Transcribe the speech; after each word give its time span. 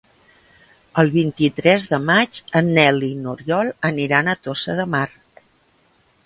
El 1.01 1.11
vint-i-tres 1.15 1.85
de 1.91 1.99
maig 2.05 2.39
en 2.61 2.71
Nel 2.79 2.97
i 3.09 3.11
n'Oriol 3.19 3.71
aniran 3.91 4.33
a 4.33 4.37
Tossa 4.49 4.77
de 4.83 4.89
Mar. 4.97 5.05